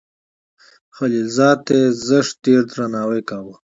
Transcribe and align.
خلیل 0.95 1.27
زاده 1.37 1.61
ته 1.67 1.77
زښت 2.07 2.35
ډیر 2.45 2.61
درناوی 2.71 3.21
کاو. 3.29 3.49